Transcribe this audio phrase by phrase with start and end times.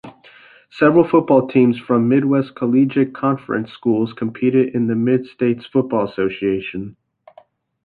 [0.71, 6.95] Several football teams from Midwest Collegiate Conference schools competed in the Mid-States Football Association.